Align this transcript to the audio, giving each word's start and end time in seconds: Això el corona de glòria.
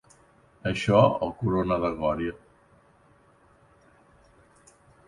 Això 0.69 1.01
el 1.27 1.33
corona 1.43 1.77
de 1.85 1.93
glòria. 2.01 2.35